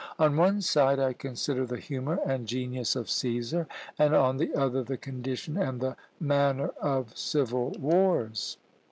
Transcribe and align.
"On 0.17 0.35
one 0.35 0.61
side 0.61 0.97
I 0.97 1.13
consider 1.13 1.63
the 1.63 1.77
humour 1.77 2.17
and 2.25 2.47
genius 2.47 2.95
of 2.95 3.05
Cæsar, 3.05 3.67
and 3.99 4.15
on 4.15 4.37
the 4.37 4.51
other 4.55 4.81
the 4.83 4.97
condition 4.97 5.57
and 5.57 5.79
the 5.79 5.95
manner 6.19 6.69
of 6.81 7.15
civil 7.15 7.69
wars." 7.79 8.57